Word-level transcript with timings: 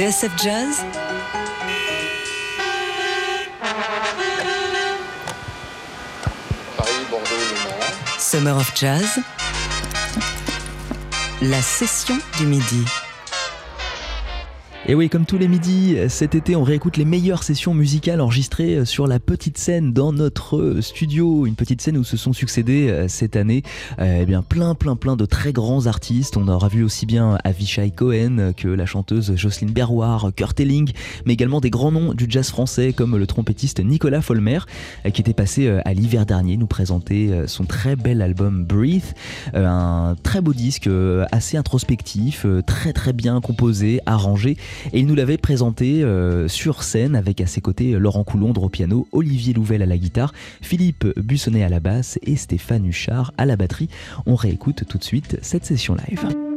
TSF 0.00 0.34
Jazz 0.42 0.82
Paris, 6.74 7.04
Bordeaux. 7.10 7.26
Summer 8.16 8.52
of 8.52 8.74
Jazz 8.74 9.18
La 11.42 11.60
session 11.60 12.18
du 12.38 12.46
midi. 12.46 12.86
Et 14.86 14.94
oui, 14.94 15.10
comme 15.10 15.26
tous 15.26 15.36
les 15.36 15.46
midis, 15.46 15.96
cet 16.08 16.34
été, 16.34 16.56
on 16.56 16.62
réécoute 16.62 16.96
les 16.96 17.04
meilleures 17.04 17.42
sessions 17.42 17.74
musicales 17.74 18.18
enregistrées 18.18 18.86
sur 18.86 19.06
la 19.06 19.20
petite 19.20 19.58
scène 19.58 19.92
dans 19.92 20.10
notre 20.10 20.78
studio. 20.80 21.44
Une 21.44 21.54
petite 21.54 21.82
scène 21.82 21.98
où 21.98 22.02
se 22.02 22.16
sont 22.16 22.32
succédés 22.32 22.88
euh, 22.88 23.06
cette 23.06 23.36
année 23.36 23.62
eh 24.00 24.24
bien, 24.24 24.42
plein, 24.42 24.74
plein, 24.74 24.96
plein 24.96 25.16
de 25.16 25.26
très 25.26 25.52
grands 25.52 25.86
artistes. 25.86 26.38
On 26.38 26.48
aura 26.48 26.68
vu 26.68 26.82
aussi 26.82 27.04
bien 27.04 27.36
Avishai 27.44 27.90
Cohen 27.90 28.52
que 28.56 28.68
la 28.68 28.86
chanteuse 28.86 29.36
Jocelyne 29.36 29.70
Berroir, 29.70 30.30
Kurt 30.34 30.58
Elling, 30.58 30.92
mais 31.26 31.34
également 31.34 31.60
des 31.60 31.70
grands 31.70 31.92
noms 31.92 32.14
du 32.14 32.24
jazz 32.26 32.48
français 32.48 32.94
comme 32.94 33.18
le 33.18 33.26
trompettiste 33.26 33.84
Nicolas 33.84 34.22
Folmer, 34.22 34.60
euh, 35.04 35.10
qui 35.10 35.20
était 35.20 35.34
passé 35.34 35.66
euh, 35.66 35.82
à 35.84 35.92
l'hiver 35.92 36.24
dernier 36.24 36.56
nous 36.56 36.66
présenter 36.66 37.30
son 37.46 37.64
très 37.64 37.96
bel 37.96 38.22
album 38.22 38.64
Breathe. 38.64 39.14
Un 39.52 40.16
très 40.22 40.40
beau 40.40 40.54
disque, 40.54 40.88
assez 41.30 41.58
introspectif, 41.58 42.46
très, 42.66 42.94
très 42.94 43.12
bien 43.12 43.40
composé, 43.42 44.00
arrangé 44.06 44.56
et 44.92 45.00
il 45.00 45.06
nous 45.06 45.14
l'avait 45.14 45.38
présenté 45.38 46.02
euh, 46.02 46.48
sur 46.48 46.82
scène 46.82 47.16
avec 47.16 47.40
à 47.40 47.46
ses 47.46 47.60
côtés 47.60 47.92
Laurent 47.92 48.24
Coulondre 48.24 48.64
au 48.64 48.68
piano, 48.68 49.06
Olivier 49.12 49.52
Louvel 49.52 49.82
à 49.82 49.86
la 49.86 49.98
guitare, 49.98 50.32
Philippe 50.60 51.06
Bussonnet 51.18 51.64
à 51.64 51.68
la 51.68 51.80
basse 51.80 52.18
et 52.22 52.36
Stéphane 52.36 52.86
Huchard 52.86 53.32
à 53.38 53.46
la 53.46 53.56
batterie. 53.56 53.88
On 54.26 54.34
réécoute 54.34 54.84
tout 54.88 54.98
de 54.98 55.04
suite 55.04 55.38
cette 55.42 55.64
session 55.64 55.94
live. 55.94 56.49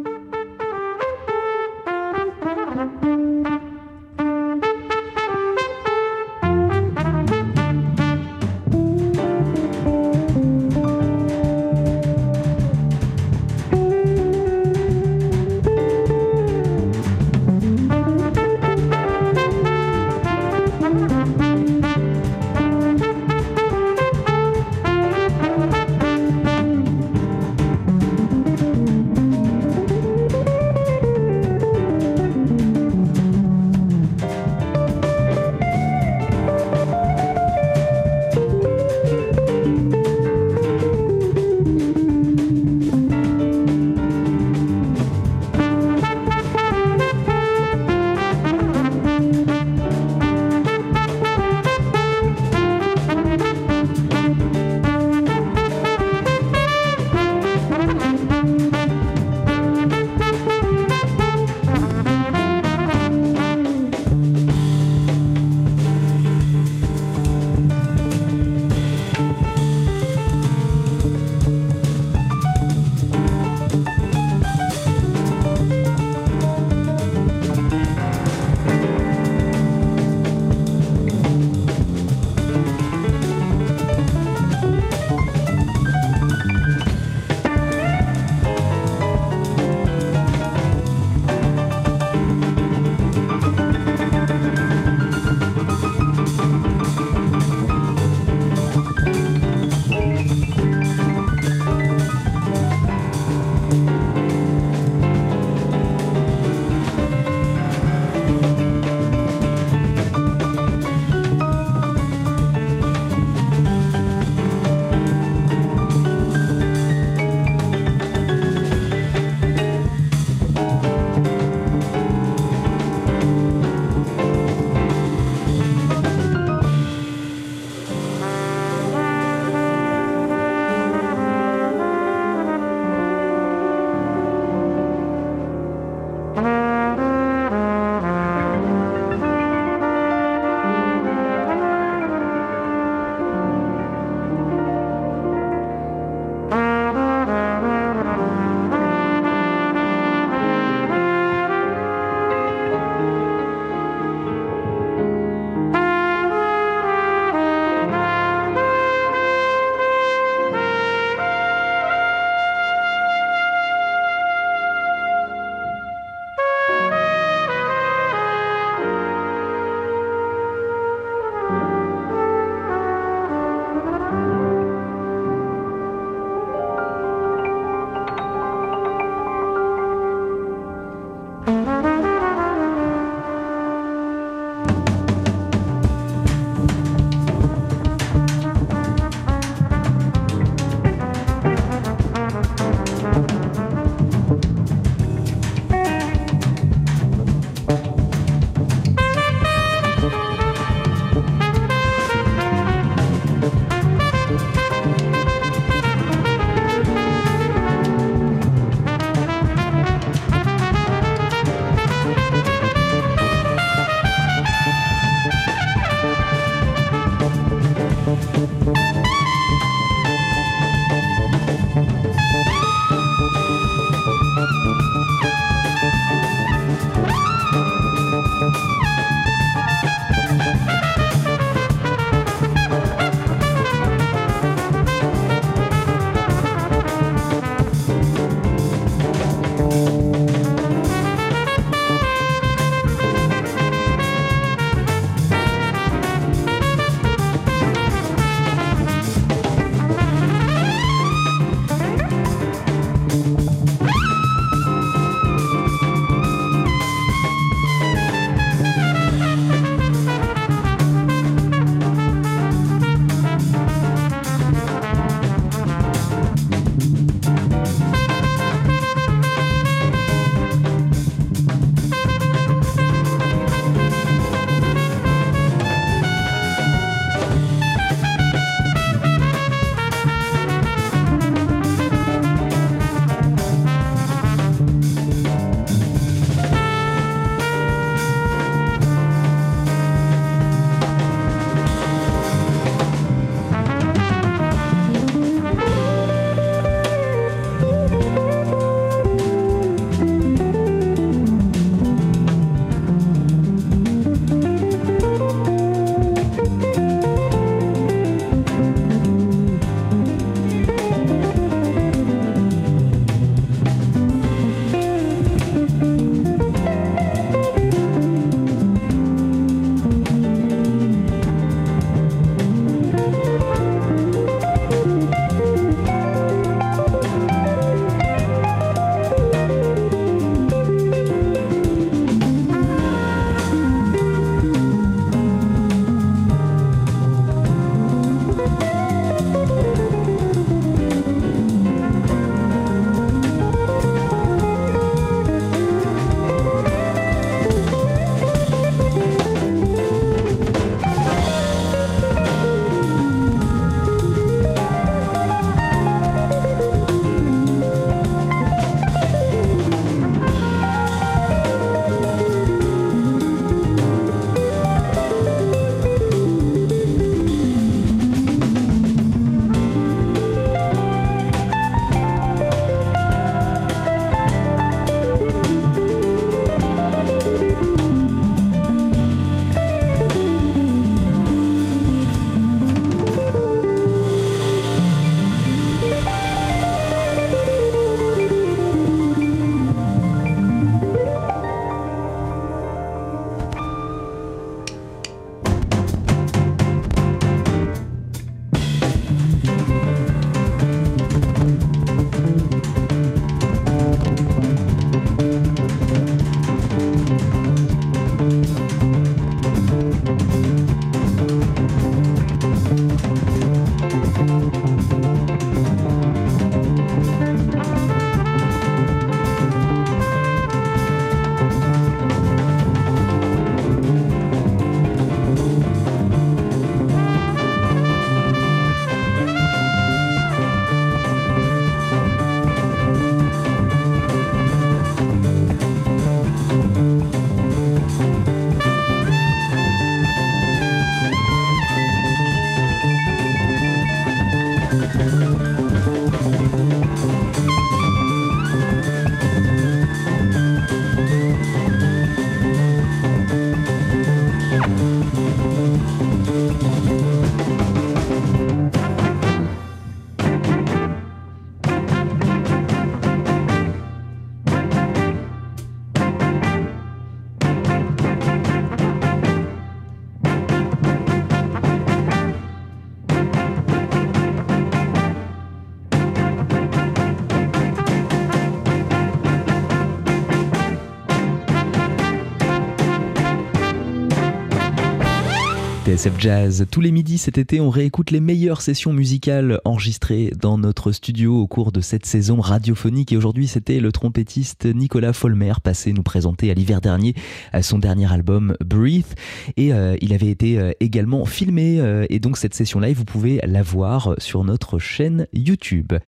Jazz. 486.17 486.65
Tous 486.71 486.81
les 486.81 486.91
midis 486.91 487.19
cet 487.19 487.37
été, 487.37 487.61
on 487.61 487.69
réécoute 487.69 488.09
les 488.09 488.19
meilleures 488.19 488.61
sessions 488.61 488.93
musicales 488.93 489.59
enregistrées 489.63 490.31
dans 490.39 490.57
notre 490.57 490.91
studio 490.91 491.39
au 491.39 491.45
cours 491.45 491.71
de 491.71 491.81
cette 491.81 492.05
saison 492.05 492.41
radiophonique. 492.41 493.11
Et 493.11 493.17
aujourd'hui, 493.17 493.47
c'était 493.47 493.79
le 493.79 493.91
trompettiste 493.91 494.65
Nicolas 494.65 495.13
Folmer 495.13 495.53
passé 495.61 495.93
nous 495.93 496.01
présenter 496.01 496.49
à 496.49 496.55
l'hiver 496.55 496.81
dernier 496.81 497.13
son 497.61 497.77
dernier 497.77 498.11
album 498.11 498.55
Breathe. 498.65 499.13
Et 499.55 499.71
euh, 499.71 499.95
il 500.01 500.13
avait 500.13 500.29
été 500.29 500.57
euh, 500.57 500.71
également 500.79 501.25
filmé. 501.25 501.79
Euh, 501.79 502.05
et 502.09 502.19
donc 502.19 502.37
cette 502.37 502.55
session 502.55 502.79
live, 502.79 502.97
vous 502.97 503.05
pouvez 503.05 503.39
la 503.43 503.61
voir 503.61 504.15
sur 504.17 504.43
notre 504.43 504.79
chaîne 504.79 505.27
YouTube. 505.31 505.93